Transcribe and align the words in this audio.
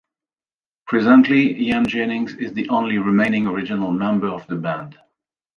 Presently, 0.87 1.67
Ian 1.67 1.85
Jennings 1.85 2.33
is 2.33 2.53
the 2.53 2.67
only 2.69 2.97
remaining 2.97 3.45
original 3.45 3.91
member 3.91 4.29
of 4.29 4.47
the 4.47 4.55
band. 4.55 4.97